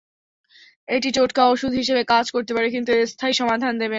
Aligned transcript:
এটি 0.87 1.09
টোটকা 1.17 1.43
ওষুধ 1.47 1.71
হিসেবে 1.81 2.01
কাজ 2.13 2.25
করতে 2.35 2.51
পারে, 2.55 2.67
কিন্তু 2.75 2.91
স্থায়ী 3.13 3.33
সমাধান 3.41 3.73
দেবে 3.73 3.79
না। 3.79 3.89